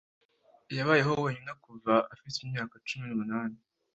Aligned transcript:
yabayeho 0.77 1.11
wenyine 1.23 1.51
kuva 1.63 1.93
afite 2.13 2.37
imyaka 2.45 2.73
cumi 2.87 3.03
n'umunani 3.07 3.57